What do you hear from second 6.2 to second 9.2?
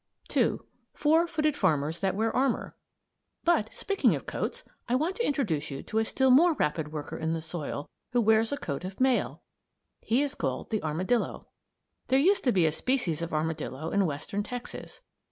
more rapid worker in the soil, who wears a coat of